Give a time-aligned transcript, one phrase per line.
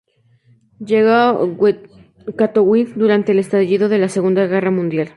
[0.83, 1.37] Llegó a
[2.35, 5.09] Katowice durante el estallido de la Segunda Guerra Mundial.